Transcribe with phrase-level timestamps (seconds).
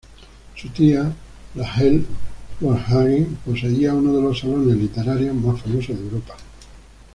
[0.55, 1.13] Su tía,
[1.53, 2.07] Rahel
[2.59, 6.33] Varnhagen, poseía uno de los salones literarios más famosos de Europa.